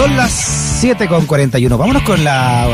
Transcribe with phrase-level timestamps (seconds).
[0.00, 0.32] Son las
[0.80, 1.76] 7 con 41.
[1.76, 2.66] Vámonos con la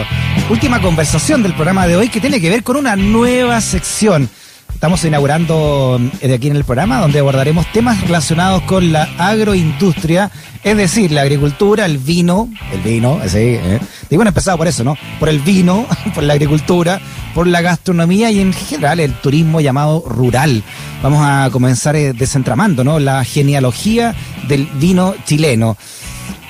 [0.49, 4.31] última conversación del programa de hoy que tiene que ver con una nueva sección.
[4.73, 10.31] Estamos inaugurando de aquí en el programa donde abordaremos temas relacionados con la agroindustria,
[10.63, 13.81] es decir, la agricultura, el vino, el vino, sí, ¿eh?
[14.09, 14.97] digo, bueno, empezado por eso, ¿no?
[15.19, 15.85] Por el vino,
[16.15, 17.01] por la agricultura,
[17.35, 20.63] por la gastronomía y en general el turismo llamado rural.
[21.03, 23.01] Vamos a comenzar eh, desentramando, ¿no?
[23.01, 24.15] La genealogía
[24.47, 25.77] del vino chileno.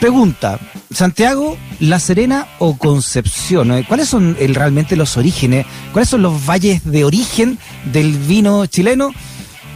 [0.00, 0.60] Pregunta,
[0.92, 5.64] Santiago, La Serena o Concepción, ¿cuáles son realmente los orígenes?
[5.92, 7.58] ¿Cuáles son los valles de origen
[7.92, 9.12] del vino chileno?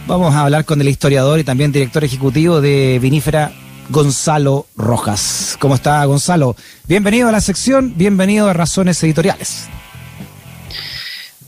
[0.05, 3.51] Vamos a hablar con el historiador y también director ejecutivo de Vinífera,
[3.89, 5.57] Gonzalo Rojas.
[5.59, 6.55] ¿Cómo está Gonzalo?
[6.87, 9.69] Bienvenido a la sección, bienvenido a Razones Editoriales.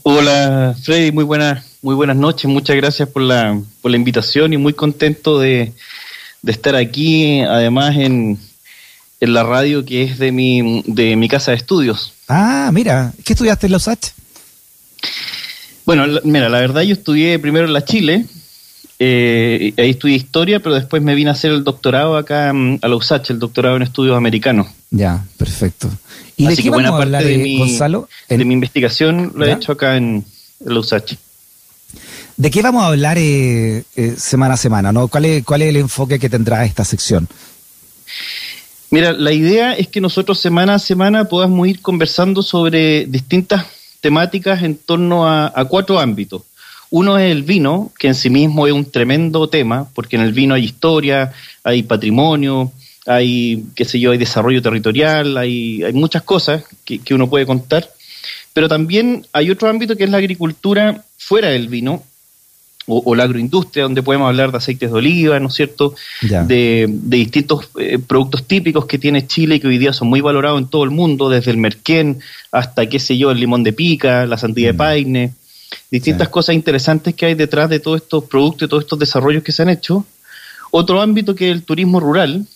[0.02, 4.56] Hola Freddy, muy buenas, muy buenas noches, muchas gracias por la, por la invitación y
[4.56, 5.72] muy contento de,
[6.42, 8.38] de estar aquí, además en,
[9.20, 12.12] en la radio que es de mi, de mi casa de estudios.
[12.28, 14.08] Ah, mira, ¿qué estudiaste en la USACH?
[15.84, 18.26] Bueno, mira, la verdad yo estudié primero en la Chile,
[18.98, 22.88] eh, ahí estudié historia, pero después me vine a hacer el doctorado acá mm, a
[22.88, 24.68] la USACH, el doctorado en estudios americanos.
[24.90, 25.90] Ya, perfecto.
[26.36, 28.08] ¿Y de qué buena vamos parte a hablar, de, mi, Gonzalo?
[28.28, 30.24] De mi investigación lo he hecho acá en,
[30.60, 31.16] la USACH.
[32.36, 34.92] ¿De qué vamos a hablar eh, eh, semana a semana?
[34.92, 35.08] ¿no?
[35.08, 37.28] ¿Cuál, es, ¿Cuál es el enfoque que tendrá esta sección?
[38.94, 43.66] Mira, la idea es que nosotros semana a semana podamos ir conversando sobre distintas
[44.00, 46.42] temáticas en torno a, cuatro ámbitos.
[46.90, 50.32] Uno es el vino, que en sí mismo es un tremendo tema, porque en el
[50.32, 51.32] vino hay historia,
[51.64, 52.70] hay patrimonio,
[53.04, 57.46] hay, qué sé yo, hay desarrollo territorial, hay, hay muchas cosas que, que uno puede
[57.46, 57.90] contar.
[58.52, 62.04] Pero también hay otro ámbito que es la agricultura fuera del vino,
[62.86, 65.94] o, la agroindustria, donde podemos hablar de aceites de oliva, ¿no es cierto?
[66.20, 70.60] De, distintos eh, productos típicos que tiene Chile y que hoy día son muy valorados
[70.60, 72.20] en todo el mundo, desde el merquén
[72.52, 74.76] hasta, qué sé yo, el limón de pica, la sandía de mm.
[74.76, 75.32] paine,
[75.90, 79.52] distintas cosas interesantes que hay detrás de todos estos productos y todos estos desarrollos que
[79.52, 80.04] se han hecho.
[80.70, 82.46] Otro ámbito que es el turismo rural,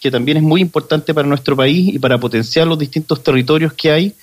[0.00, 3.90] que también es muy importante para nuestro país y para potenciar los distintos territorios que
[3.90, 4.14] hay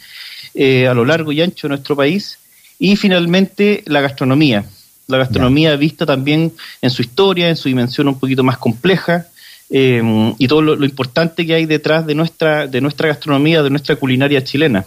[0.53, 2.37] eh, a lo largo y ancho de nuestro país.
[2.77, 4.65] Y finalmente la gastronomía,
[5.07, 9.27] la gastronomía vista también en su historia, en su dimensión un poquito más compleja,
[9.69, 13.95] em, y todo lo, importante que hay detrás de nuestra, de nuestra gastronomía, de nuestra
[13.95, 14.85] culinaria chilena.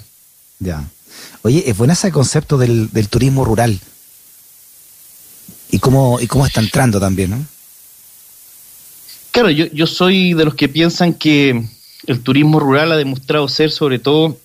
[0.58, 0.84] Ya.
[1.42, 3.78] Oye, es bueno ese concepto del, turismo rural.
[5.70, 7.46] Y cómo, y cómo está entrando también, ¿no?
[9.30, 11.62] Claro, yo, yo soy de los que piensan que
[12.06, 14.38] el turismo rural ha demostrado ser, sobre todo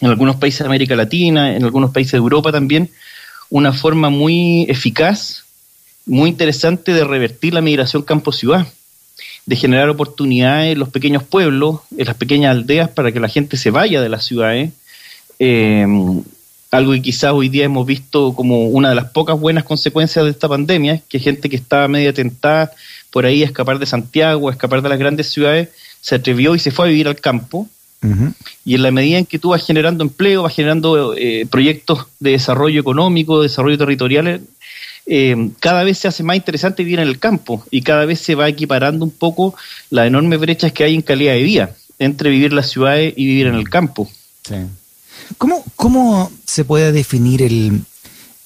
[0.00, 2.90] en algunos países de América Latina, en algunos países de Europa también,
[3.50, 5.44] una forma muy eficaz,
[6.06, 8.66] muy interesante de revertir la migración campo-ciudad,
[9.46, 13.56] de generar oportunidades en los pequeños pueblos, en las pequeñas aldeas para que la gente
[13.56, 14.70] se vaya de las ciudades.
[15.38, 15.86] Eh,
[16.70, 20.30] algo que quizás hoy día hemos visto como una de las pocas buenas consecuencias de
[20.32, 22.72] esta pandemia, que gente que estaba media tentada
[23.10, 25.68] por ahí a escapar de Santiago, a escapar de las grandes ciudades,
[26.00, 27.68] se atrevió y se fue a vivir al campo
[28.64, 32.32] y en la medida en que tú vas generando empleo, vas generando eh, proyectos de
[32.32, 34.42] desarrollo económico, de desarrollo territorial,
[35.06, 38.34] eh, cada vez se hace más interesante vivir en el campo y cada vez se
[38.34, 39.54] va equiparando un poco
[39.90, 43.26] las enormes brechas que hay en calidad de vida entre vivir en las ciudades y
[43.26, 44.10] vivir en el campo.
[45.38, 47.80] ¿Cómo, ¿Cómo se puede definir el,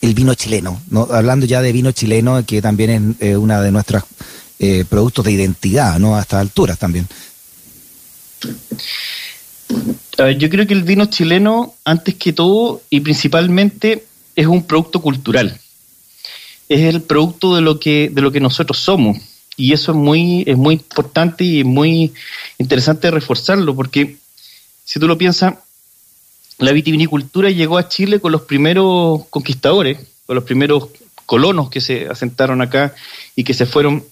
[0.01, 0.81] el vino chileno?
[0.91, 1.09] ¿no?
[1.11, 4.05] Hablando ya de vino chileno, que también es eh, una de nuestros
[4.89, 6.17] productos de identidad, ¿no?
[6.17, 7.07] A estas alturas también
[10.39, 15.59] yo creo que el vino chileno, antes que todo y principalmente, es un producto cultural.
[16.69, 19.19] Es el producto de lo que, de lo que nosotros somos.
[19.57, 22.13] Y eso es muy, es muy importante y muy
[22.59, 24.17] interesante reforzarlo, porque
[24.85, 25.55] si tú lo piensas,
[26.59, 30.89] la vitivinicultura llegó a Chile con los primeros conquistadores, con los primeros
[31.27, 32.95] colonos que se asentaron acá
[33.37, 34.05] y que se fueron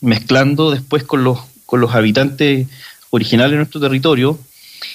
[0.00, 2.66] mezclando después con los, con los habitantes
[3.10, 4.38] originales de nuestro territorio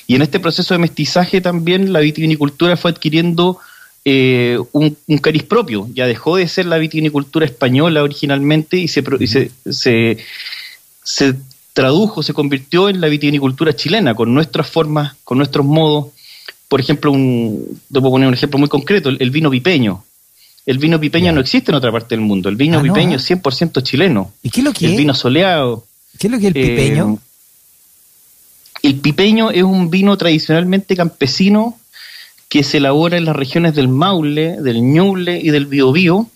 [0.07, 3.59] y en este proceso de mestizaje también la vitivinicultura fue adquiriendo
[4.05, 5.87] eh, un, cariz propio.
[5.93, 9.03] Ya dejó de ser la vitivinicultura española originalmente y se,
[9.69, 10.17] se,
[11.03, 11.35] se,
[11.73, 16.07] tradujo, se convirtió en la vitivinicultura chilena, con nuestras formas, con nuestros modos.
[16.67, 20.03] Por ejemplo, un, te puedo poner un ejemplo muy concreto, el, vino pipeño.
[20.65, 22.47] El vino pipeño no existe en otra parte del mundo.
[22.49, 24.33] El vino ah, pipeño es 100% chileno.
[24.43, 25.85] ¿Y qué es lo que El vino soleado.
[26.17, 27.13] ¿Qué es lo que es el pipeño?
[27.13, 27.28] Eh,
[28.81, 31.77] el pipeño es un vino tradicionalmente campesino
[32.47, 36.27] que se elabora en las regiones del Maule, del Ñuble y del Biobío,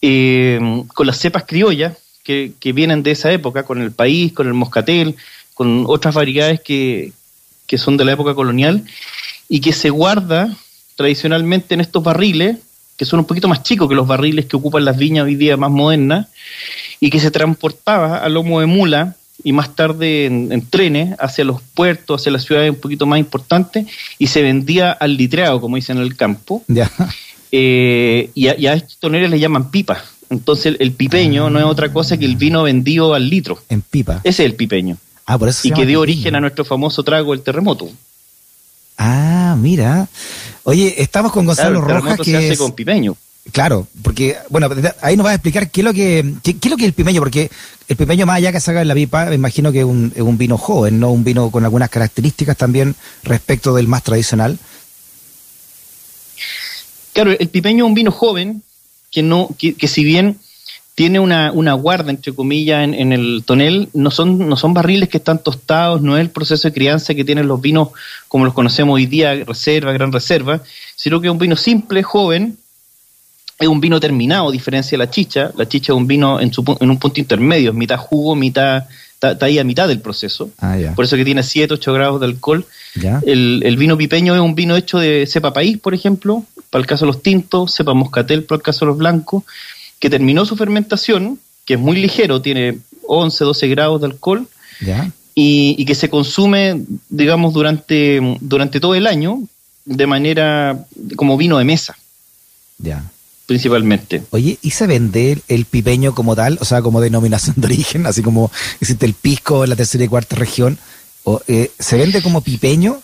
[0.00, 0.58] eh,
[0.94, 5.16] con las cepas criollas que, vienen de esa época, con el país, con el moscatel,
[5.54, 7.12] con otras variedades que,
[7.66, 8.84] que son de la época colonial
[9.48, 10.56] y que se guarda
[10.96, 12.58] tradicionalmente en estos barriles,
[12.96, 15.56] que son un poquito más chicos que los barriles que ocupan las viñas hoy día
[15.56, 16.28] más modernas,
[17.00, 21.60] y que se transportaba a lomo de mula y más tarde en, trenes hacia los
[21.60, 23.86] puertos, hacia las ciudades un poquito más importantes,
[24.18, 26.62] y se vendía al litreado, como dicen en el campo.
[27.54, 30.02] Eh, y, a, estos toneles le llaman pipa.
[30.30, 33.62] Entonces el, pipeño no es otra cosa que el vino vendido al litro.
[33.68, 34.20] En pipa.
[34.24, 34.96] Ese es el pipeño.
[35.26, 37.90] Ah, por eso y que dio origen a nuestro famoso trago, el terremoto.
[38.96, 40.08] Ah, mira.
[40.62, 42.18] Oye, estamos con Gonzalo el Rojas.
[42.18, 43.16] que se hace con pipeño.
[43.50, 44.68] Claro, porque, bueno,
[45.00, 47.20] ahí nos va a explicar qué es lo que, qué, es lo que el pipeño,
[47.20, 47.50] porque
[47.88, 50.22] el pipeño más allá que saca en la pipa, me imagino que es un, es
[50.22, 51.10] un vino joven, ¿no?
[51.10, 52.94] Un vino con algunas características también
[53.24, 54.58] respecto del más tradicional.
[57.12, 58.62] Claro, el pipeño es un vino joven
[59.10, 60.38] que no, que, que si bien
[60.94, 63.88] tiene una, una guarda, entre comillas, en, en, el tonel.
[63.94, 67.24] No son, no son barriles que están tostados, no es el proceso de crianza que
[67.24, 67.88] tienen los vinos
[68.28, 70.62] como los conocemos hoy día, reserva, gran reserva,
[70.94, 72.58] sino que es un vino simple, joven.
[73.62, 75.52] Es un vino terminado, a diferencia de la chicha.
[75.56, 78.84] La chicha es un vino en, su, en un punto intermedio, mitad jugo, mitad
[79.30, 80.50] está, ahí a mitad del proceso.
[80.58, 82.66] Ah, por eso que tiene 7, 8 grados de alcohol.
[83.24, 86.86] El, el, vino pipeño es un vino hecho de cepa país, por ejemplo, para el
[86.86, 89.44] caso de los tintos, cepa moscatel para el caso de los blancos,
[89.98, 94.48] que terminó su fermentación, que es muy ligero, tiene 11, 12 grados de alcohol,
[95.34, 99.40] Y, que se consume, digamos, durante, durante todo el año
[99.84, 100.84] de manera
[101.16, 101.96] como vino de mesa.
[102.78, 103.04] Ya.
[103.46, 104.22] Principalmente.
[104.30, 106.58] Oye, ¿y se vende el, pipeño como tal?
[106.60, 108.50] O sea, como denominación de origen, así como
[108.80, 110.78] existe el pisco en la tercera y cuarta región.
[111.24, 113.00] O, eh, ¿Se vende como pipeño?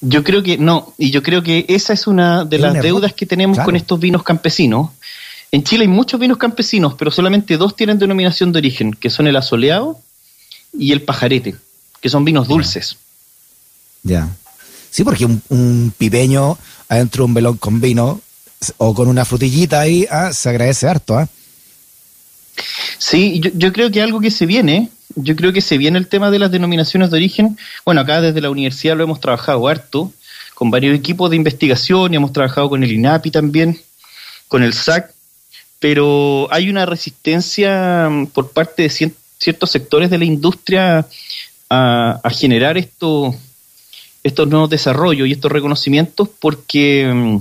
[0.00, 3.26] Yo creo que no, y yo creo que esa es una de las deudas que
[3.26, 4.90] tenemos con estos vinos campesinos,
[5.54, 9.28] en Chile hay muchos vinos campesinos, pero solamente dos tienen denominación de origen, que son
[9.28, 10.00] el asoleado
[10.76, 11.54] y el pajarete,
[12.00, 12.96] que son vinos dulces.
[14.02, 14.28] Ya.
[14.90, 16.58] Sí, porque un, pipeño
[16.88, 18.20] adentro de un velón con vino
[18.78, 21.28] o con una frutillita ahí, ah, se agradece harto, ¿ah?
[22.98, 26.06] Sí, yo, yo, creo que algo que se viene, yo creo que se viene el
[26.06, 27.58] tema de las denominaciones de origen.
[27.84, 30.12] Bueno, acá desde la universidad lo hemos trabajado harto,
[30.54, 33.80] con varios equipos de investigación y hemos trabajado con el INAPI también,
[34.48, 35.12] con el SAC,
[35.78, 41.06] pero hay una resistencia mm, por parte de ciertos sectores de la industria
[41.68, 43.34] a, generar estos
[44.46, 47.38] nuevos desarrollos y estos reconocimientos porque, mm,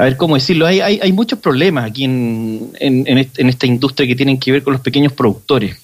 [0.00, 4.38] a ver cómo decirlo, hay, hay, muchos problemas aquí en, en, esta industria que tienen
[4.38, 5.76] que ver con los pequeños productores,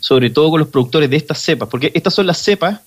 [0.00, 2.80] sobre todo con los productores de estas cepas, porque estas son las cepas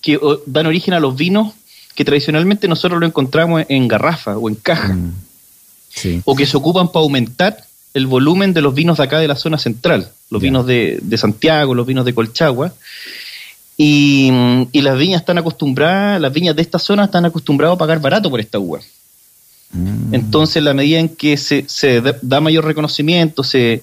[0.00, 1.54] que dan origen a los vinos
[1.94, 4.94] que tradicionalmente nosotros lo encontramos en garrafa o en caja.
[4.94, 5.12] Mm
[6.24, 7.56] o que se ocupan para aumentar
[7.92, 11.74] el volumen de los vinos de acá de la zona central, los vinos de, Santiago,
[11.74, 12.72] los vinos de Colchagua.
[13.76, 14.30] Y,
[14.72, 18.40] las viñas están acostumbradas, las viñas de esta zona están acostumbradas a pagar barato por
[18.40, 18.80] esta uva.
[19.74, 20.14] Mm.
[20.14, 21.66] Entonces, la medida en que se,
[22.22, 23.82] da mayor reconocimiento, se,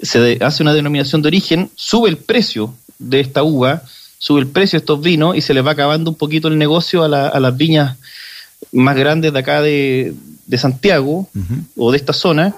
[0.00, 3.82] se hace una denominación de origen, sube el precio de esta uva,
[4.18, 7.02] sube el precio de estos vinos y se les va acabando un poquito el negocio
[7.02, 7.96] a, a las viñas
[8.72, 10.14] más grandes de acá de,
[10.48, 11.28] de Santiago
[11.76, 12.56] o de esta zona,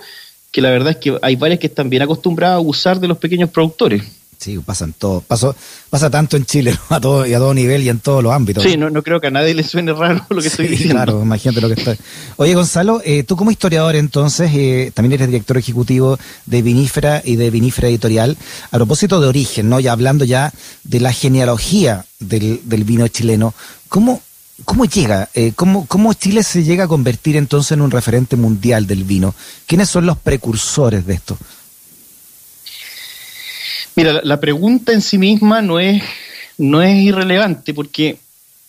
[0.52, 3.18] que la verdad es que hay varias que están bien acostumbradas a usar de los
[3.18, 4.02] pequeños productores.
[4.40, 5.54] Sí, pasan todo, pasó,
[5.90, 8.64] pasa tanto en Chile, a todo, y a todo nivel y en todos los ámbitos.
[8.64, 10.94] Sí, no, no creo que a nadie le suene raro lo que estoy diciendo.
[10.94, 11.94] Claro, imagínate lo que está.
[12.36, 17.36] Oye, Gonzalo, eh, tú como historiador entonces, eh, también eres director ejecutivo de Vinífera y
[17.36, 18.38] de Vinífera Editorial.
[18.70, 19.78] A propósito de origen, ¿no?
[19.78, 23.52] Ya hablando ya de la genealogía del, del vino chileno,
[23.90, 24.22] ¿cómo,
[24.64, 25.28] ¿Cómo llega?
[25.34, 29.34] Eh, ¿cómo, ¿Cómo Chile se llega a convertir entonces en un referente mundial del vino?
[29.66, 31.38] ¿Quiénes son los precursores de esto?
[33.96, 36.02] Mira, la, pregunta en sí misma no es,
[36.58, 38.18] no es irrelevante porque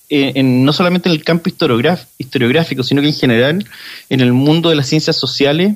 [0.10, 3.66] eh, no solamente en el campo historiográfico, sino que en general
[4.10, 5.76] en el mundo de las ciencias sociales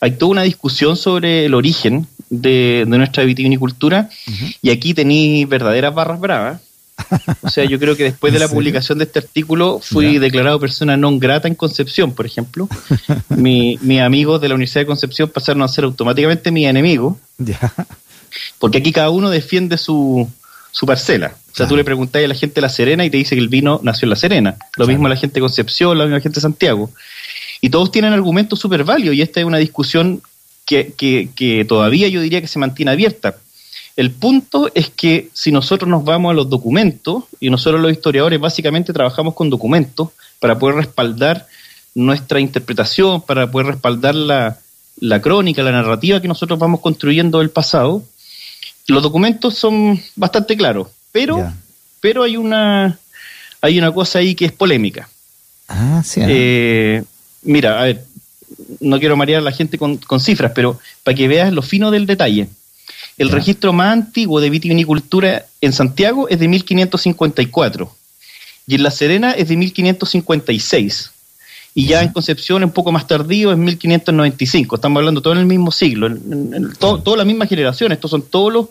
[0.00, 4.08] hay toda una discusión sobre el origen de, nuestra vitivinicultura
[4.62, 6.60] y aquí tenéis verdaderas barras bravas.
[7.42, 10.96] O sea, yo creo que después de la publicación de este artículo fui declarado persona
[10.96, 12.68] non grata en Concepción, por ejemplo.
[13.28, 17.20] Mi, mis amigos de la Universidad de Concepción pasaron a ser automáticamente mis enemigos.
[18.58, 20.28] Porque aquí cada uno defiende su,
[20.72, 21.34] su parcela.
[21.52, 23.40] O sea, tú le preguntas a la gente de La Serena y te dice que
[23.40, 24.56] el vino nació en La Serena.
[24.76, 26.90] Lo mismo la gente de Concepción, la misma gente de Santiago.
[27.60, 30.20] Y todos tienen argumentos súper válidos y esta es una discusión
[30.66, 33.36] que, que, que todavía yo diría que se mantiene abierta
[33.96, 38.38] el punto es que si nosotros nos vamos a los documentos, y nosotros los historiadores
[38.38, 41.46] básicamente trabajamos con documentos para poder respaldar
[41.94, 44.58] nuestra interpretación, para poder respaldar la,
[45.22, 48.02] crónica, la narrativa que nosotros vamos construyendo del pasado,
[48.86, 51.52] los documentos son bastante claros, pero,
[52.00, 52.98] pero hay una
[53.60, 55.08] hay una cosa ahí que es polémica.
[55.68, 56.20] Ah, sí.
[56.22, 57.02] Eh,
[57.42, 58.04] mira, a ver,
[58.80, 62.06] no quiero marear a la gente con, cifras, pero para que veas lo fino del
[62.06, 62.48] detalle.
[63.18, 67.96] El registro más antiguo de vitivinicultura en Santiago es de 1554
[68.66, 71.10] y en La Serena es de 1556.
[71.78, 74.76] Y ya en Concepción, un poco más tardío, es 1595.
[74.76, 77.92] Estamos hablando todo en el mismo siglo, en, toda la misma generación.
[77.92, 78.68] Estos son todos los,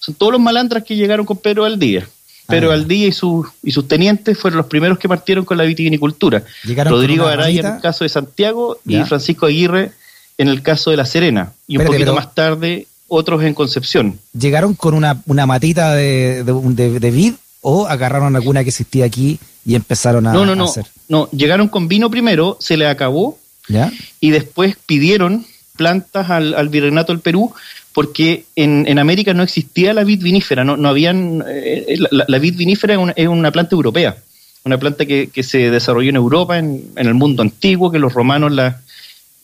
[0.00, 2.08] son todos los malandras que llegaron con Pedro Aldía.
[2.48, 5.62] Pedro al Aldía y, sus y sus tenientes fueron los primeros que partieron con la
[5.62, 6.42] vitivinicultura.
[6.84, 9.92] Rodrigo Araya en el caso de Santiago y Francisco Aguirre
[10.36, 11.52] en el caso de La Serena.
[11.68, 14.18] Y un poquito más tarde otros en Concepción.
[14.36, 19.76] ¿Llegaron con una, una matita de, de, vid o agarraron alguna que existía aquí y
[19.76, 20.66] empezaron a, no, no, no,
[21.08, 23.38] No, llegaron con vino primero, se le acabó
[23.68, 23.92] ¿Ya?
[24.20, 25.46] y después pidieron
[25.76, 27.52] plantas al, al Virreinato del Perú
[27.92, 32.56] porque en, en, América no existía la vid vinífera, no, no habían, eh, la, vid
[32.56, 34.16] vinífera es una, planta europea,
[34.64, 38.12] una planta que, que, se desarrolló en Europa, en, en, el mundo antiguo, que los
[38.12, 38.80] romanos la,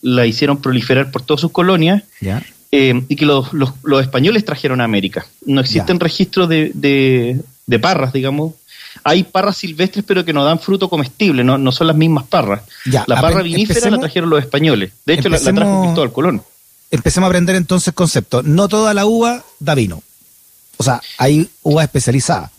[0.01, 2.03] la hicieron proliferar por todas sus colonias,
[2.71, 5.25] eh, y que los, los, los, españoles trajeron a América.
[5.45, 8.53] No existen registros de, de, de, parras, digamos.
[9.03, 12.61] Hay parras silvestres, pero que no dan fruto comestible, no, no son las mismas parras.
[12.85, 14.91] la parra vinífera la trajeron los españoles.
[15.05, 16.41] De hecho, la, la trajo Cristóbal Colón
[16.91, 18.43] empecemos a aprender entonces concepto.
[18.43, 20.01] No toda la uva da vino.
[20.77, 22.51] O sea, hay uva especializada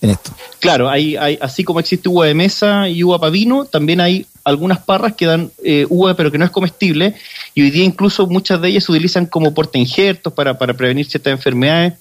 [0.00, 0.32] en esto.
[0.60, 4.26] Claro, hay, hay, así como existe uva de mesa y uva para vino, también hay
[4.44, 7.14] algunas parras que dan eh, uva pero que no es comestible
[7.54, 11.32] y hoy día incluso muchas de ellas se utilizan como portainjertos para, para prevenir ciertas
[11.32, 11.94] enfermedades,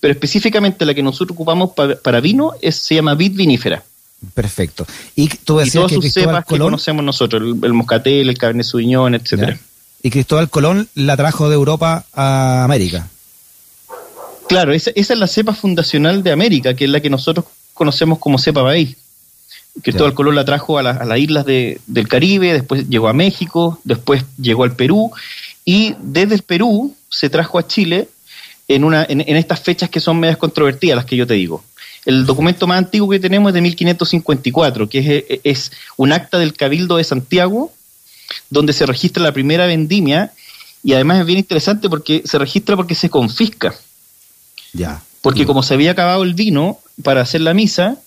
[0.00, 1.70] pero específicamente la que nosotros ocupamos
[2.02, 3.82] para, vino es, se llama vid vinífera.
[4.34, 4.86] Perfecto.
[5.14, 9.58] Y tú decías todas sus cepas que conocemos nosotros, el, moscatel, el cabernet sauvignon, etcétera
[10.02, 13.08] y Cristóbal Colón la trajo de Europa a América.
[14.48, 18.38] Claro, esa, es la cepa fundacional de América, que es la que nosotros conocemos como
[18.38, 18.96] cepa maíz.
[19.82, 24.64] Cristóbal Colón la trajo a, las islas del Caribe, después llegó a México, después llegó
[24.64, 25.12] al Perú
[25.64, 28.08] y desde el Perú se trajo a Chile
[28.70, 31.64] en, una, en, estas fechas que son medias controvertidas, las que yo te digo.
[32.06, 36.54] El documento más antiguo que tenemos es de 1554, que es, es un acta del
[36.54, 37.72] Cabildo de Santiago
[38.48, 40.32] donde se registra la primera vendimia
[40.84, 43.74] y además es bien interesante porque se registra porque se confisca.
[44.72, 45.02] Ya.
[45.20, 47.98] Porque como se había acabado el vino para hacer la misa,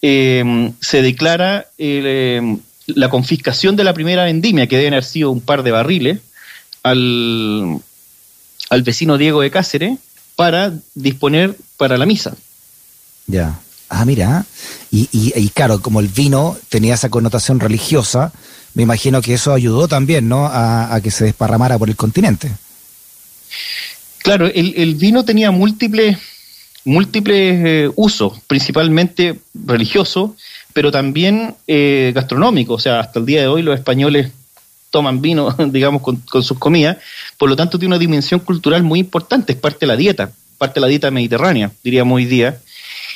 [0.00, 5.40] em, se declara em, la confiscación de la primera vendimia, que deben haber sido un
[5.40, 6.20] par de barriles,
[6.84, 7.80] al,
[8.74, 9.98] al vecino Diego de Cáceres
[10.36, 12.34] para disponer para la misa.
[13.26, 13.58] Ya.
[13.88, 14.44] Ah, mira.
[14.90, 18.32] Y, y, y claro, como el vino tenía esa connotación religiosa,
[18.74, 20.46] me imagino que eso ayudó también, ¿no?
[20.46, 22.50] A, que se desparramara por el continente.
[24.18, 26.18] Claro, el, vino tenía múltiples,
[26.84, 30.32] múltiples eh, usos, principalmente religiosos,
[30.72, 32.80] pero también eh, gastronómicos.
[32.80, 34.32] O sea, hasta el día de hoy los españoles
[34.94, 36.98] toman vino, digamos, con, sus comidas.
[37.36, 40.74] Por lo tanto, tiene una dimensión cultural muy importante, es parte de la dieta, parte
[40.74, 42.60] de la dieta mediterránea, diríamos hoy día.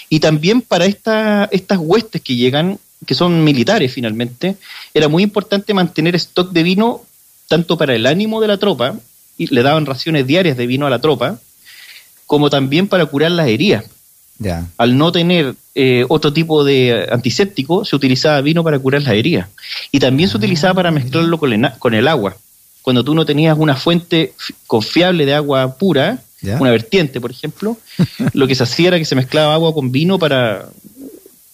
[0.08, 4.56] Y también para esta, estas huestes que llegan que son militares finalmente,
[4.92, 7.04] era muy importante mantener stock de vino
[7.47, 8.97] tanto para el ánimo de la tropa,
[9.38, 11.38] y le daban raciones diarias de vino a la tropa,
[12.26, 13.85] como también para curar las heridas.
[14.76, 19.49] Al no tener eh, otro tipo de antiséptico, se utilizaba vino para curar las heridas.
[19.90, 22.37] Y también se ah, utilizaba para mezclarlo con el, con el agua.
[22.83, 24.35] Cuando tú no tenías una fuente
[24.66, 27.76] confiable de agua pura, una vertiente, por ejemplo,
[28.33, 30.68] lo que se hacía era que se mezclaba agua con vino para,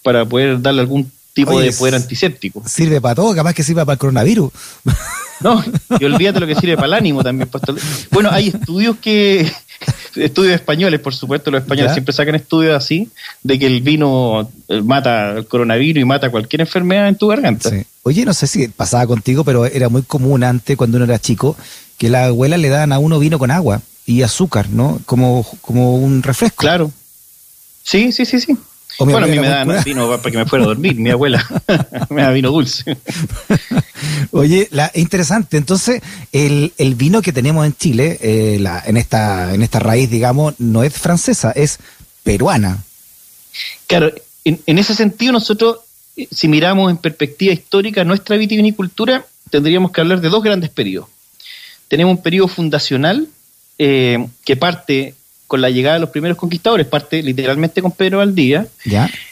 [0.03, 2.63] para poder darle algún tipo de poder antiséptico.
[2.65, 4.51] Sirve para todo, capaz que sirva para el coronavirus.
[5.41, 5.61] No,
[5.99, 7.49] y olvídate lo que sirve para el ánimo también.
[8.09, 9.51] Bueno, hay estudios que,
[10.15, 13.09] estudios españoles, por supuesto, los españoles siempre sacan estudios así,
[13.43, 17.71] de que el vino eh, mata el coronavirus y mata cualquier enfermedad en tu garganta.
[18.03, 21.55] Oye, no sé si pasaba contigo, pero era muy común antes, cuando uno era chico,
[21.97, 24.99] que las abuelas le daban a uno vino con agua y azúcar, ¿no?
[25.05, 26.61] Como, como un refresco.
[26.61, 26.91] Claro.
[27.83, 28.57] Sí, sí, sí, sí
[28.99, 31.45] bueno, a mí me dan vino para que me fuera a dormir, mi abuela
[32.09, 32.97] me da vino dulce.
[34.31, 35.57] Oye, la, interesante.
[35.57, 40.09] Entonces, el, el, vino que tenemos en Chile, eh, la, en, esta, en esta raíz,
[40.09, 41.79] digamos, no es francesa, es
[42.23, 42.83] peruana.
[43.87, 44.11] Claro,
[44.43, 45.79] en, en ese sentido nosotros,
[46.15, 51.09] eh, si miramos en perspectiva histórica nuestra vitivinicultura, tendríamos que hablar de dos grandes periodos.
[51.87, 53.27] Tenemos un periodo fundacional
[53.77, 55.15] eh, que parte
[55.47, 58.67] con la llegada de los primeros conquistadores, parte literalmente con Pedro Valdía,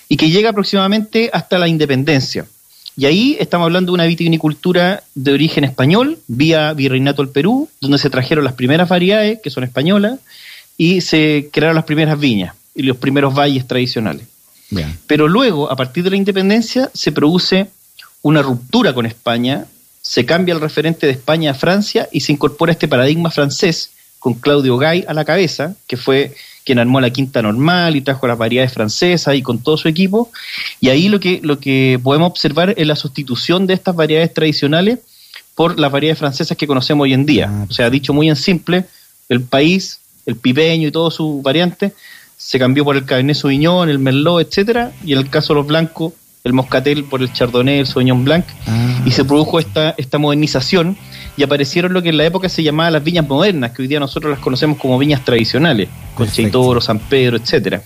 [0.07, 2.45] y que llega aproximadamente hasta la independencia.
[2.95, 7.97] Y ahí estamos hablando de una vitivinicultura de origen español, vía Virreinato del Perú, donde
[7.97, 10.19] se trajeron las primeras variedades, que son españolas,
[10.77, 14.27] y se crearon las primeras viñas y los primeros valles tradicionales.
[15.07, 17.67] Pero luego, a partir de la independencia, se produce
[18.21, 19.65] una ruptura con España,
[20.01, 23.91] se cambia el referente de España a Francia y se incorpora este paradigma francés
[24.23, 28.25] con Claudio Gay a la cabeza, que fue quien armó la quinta normal y trajo
[28.25, 30.31] las variedades francesas y con todo su equipo.
[30.79, 34.99] Y ahí lo que, lo que podemos observar es la sustitución de estas variedades tradicionales
[35.55, 37.49] por las variedades francesas que conocemos hoy en día.
[37.51, 38.85] Ah, o sea, dicho muy en simple,
[39.27, 41.91] el país, el pipeño y todo su variante
[42.37, 45.67] se cambió por el Cabernet Sauvignon, el Merlot, etcétera, y en el caso de los
[45.67, 46.13] blancos,
[46.43, 49.01] el Moscatel por el Chardonnay, el Sauvignon Blanc, ah.
[49.05, 50.97] y se produjo esta, esta modernización
[51.37, 53.99] y aparecieron lo que en la época se llamaba las viñas modernas, que hoy día
[53.99, 57.81] nosotros las conocemos como viñas tradicionales, Concha y Toro, San Pedro, etcétera.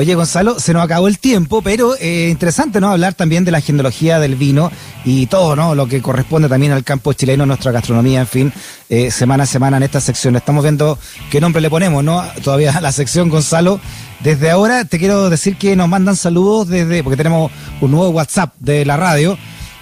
[0.00, 2.88] Oye, Gonzalo, se nos acabó el tiempo, pero eh, interesante, ¿no?
[2.88, 4.72] Hablar también de la genealogía del vino
[5.04, 5.74] y todo, ¿no?
[5.74, 8.52] Lo que corresponde también al campo chileno, nuestra gastronomía, en fin,
[8.88, 10.36] eh, semana a semana en esta sección.
[10.36, 10.98] Estamos viendo
[11.30, 12.24] qué nombre le ponemos, ¿no?
[12.42, 13.78] Todavía a la sección, Gonzalo.
[14.20, 17.52] Desde ahora te quiero decir que nos mandan saludos desde, porque tenemos
[17.82, 19.36] un nuevo WhatsApp de la radio.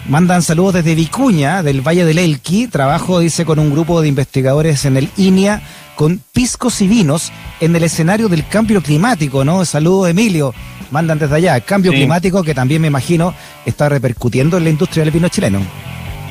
[0.08, 2.66] Mandan saludos desde Vicuña, del Valle del Elqui.
[2.66, 5.62] Trabajo, dice, con un grupo de investigadores en el INIA
[5.98, 9.64] con piscos y vinos en el escenario del cambio climático, ¿no?
[9.64, 10.54] Saludos, Emilio.
[10.92, 11.60] Mandan desde allá.
[11.60, 13.34] Cambio climático que también me imagino
[13.66, 15.58] está repercutiendo en la industria del vino chileno.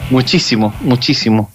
[0.09, 1.51] Muchísimo, muchísimo.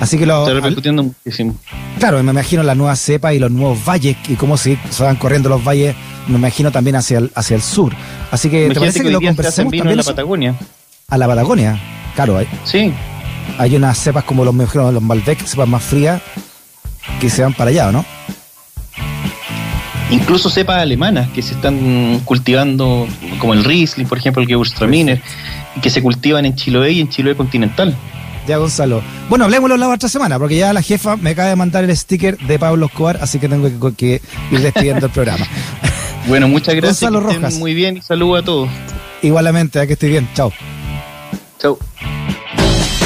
[0.00, 0.40] Así que lo.
[0.40, 1.54] Está repercutiendo muchísimo.
[2.00, 5.48] Claro, me imagino las nuevas cepas y los nuevos valles y cómo se, van corriendo
[5.48, 5.94] los valles,
[6.26, 7.92] me imagino también hacia el, hacia el sur.
[8.32, 9.90] Así que, ¿te parece que, lo conversemos también?
[9.90, 10.56] En la Patagonia.
[11.06, 11.78] A la Patagonia,
[12.16, 12.36] claro.
[12.36, 12.92] Hay, sí.
[13.58, 16.20] Hay unas cepas como los, los Malbec, cepas más frías,
[17.20, 18.04] que se van para allá, ¿no?
[20.10, 23.08] Incluso cepas alemanas que se están cultivando,
[23.38, 25.20] como el Riesling, por ejemplo, el Gewürztraminer,
[25.82, 27.96] que se cultivan en Chiloé y en Chiloé continental.
[28.46, 29.02] Ya, Gonzalo.
[29.28, 32.36] Bueno, hablemoslo la otra semana, porque ya la jefa me acaba de mandar el sticker
[32.38, 34.20] de Pablo Escobar, así que tengo que,
[34.50, 35.46] ir despidiendo el programa.
[36.26, 37.10] Bueno, muchas gracias.
[37.10, 37.56] Gonzalo Rojas.
[37.56, 38.70] Muy bien y saludo a todos.
[39.20, 40.26] Igualmente, a que esté bien.
[40.34, 40.50] Chao.
[41.58, 41.78] Chao.